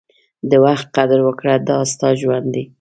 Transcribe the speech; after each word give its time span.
د 0.49 0.51
وخت 0.65 0.87
قدر 0.97 1.19
وکړه، 1.27 1.53
دا 1.69 1.77
ستا 1.91 2.09
ژوند 2.21 2.47
دی. 2.55 2.63